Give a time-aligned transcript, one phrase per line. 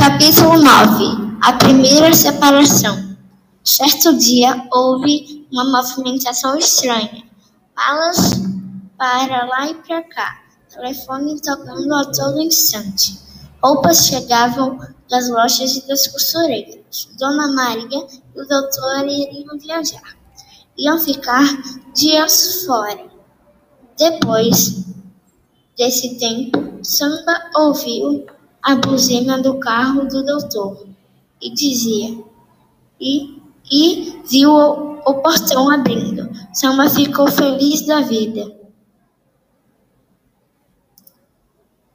[0.00, 3.18] Capítulo 9 A primeira separação.
[3.62, 7.22] Certo dia houve uma movimentação estranha.
[7.76, 8.40] Malas
[8.96, 10.40] para lá e para cá,
[10.70, 13.20] telefone tocando a todo instante.
[13.62, 16.80] Roupas chegavam das lojas e das costureiras.
[17.18, 20.16] Dona Maria e o doutor iriam viajar.
[20.78, 21.44] Iam ficar
[21.94, 23.06] dias fora.
[23.98, 24.82] Depois
[25.76, 28.24] desse tempo, Samba ouviu
[28.62, 30.86] a buzina do carro do doutor
[31.40, 32.18] e dizia
[33.00, 36.28] e, e viu o, o portão abrindo.
[36.52, 38.52] Samba ficou feliz da vida.